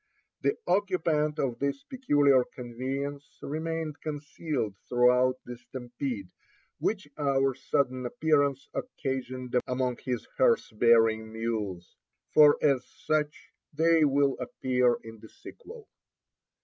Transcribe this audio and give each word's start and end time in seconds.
The 0.41 0.57
occupant 0.65 1.37
of 1.37 1.59
this 1.59 1.83
peculiar 1.83 2.43
conveyance 2.55 3.37
remained 3.43 4.01
concealed 4.01 4.73
throughout 4.89 5.35
the 5.45 5.57
stampede 5.59 6.31
which 6.79 7.07
our 7.19 7.53
sudden 7.53 8.07
appearance 8.07 8.67
occasioned 8.73 9.57
among 9.67 9.97
his 10.03 10.25
hearse 10.37 10.71
bearing 10.71 11.31
mules, 11.31 11.97
for 12.33 12.57
as 12.63 12.83
such 13.05 13.51
they 13.73 14.03
will 14.03 14.37
appear 14.39 14.95
in 15.03 15.19
the 15.19 15.29
sequel. 15.29 15.87